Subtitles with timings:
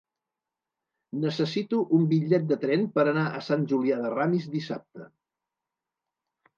[1.25, 5.11] Necessito un bitllet de tren per anar a Sant Julià de Ramis dissabte.